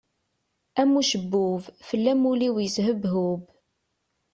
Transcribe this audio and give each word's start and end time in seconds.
Am 0.81 0.91
ucebbub, 0.99 1.63
fell-am 1.87 2.21
ul-iw 2.31 2.55
yeshebhub. 2.63 3.41